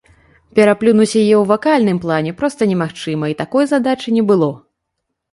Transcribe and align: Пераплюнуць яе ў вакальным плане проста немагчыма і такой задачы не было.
Пераплюнуць 0.59 1.09
яе 1.23 1.33
ў 1.39 1.41
вакальным 1.51 1.99
плане 2.05 2.31
проста 2.39 2.67
немагчыма 2.71 3.29
і 3.33 3.35
такой 3.43 3.69
задачы 3.73 4.15
не 4.17 4.23
было. 4.33 4.49